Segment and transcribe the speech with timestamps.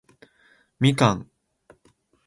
[0.79, 1.27] 蜜柑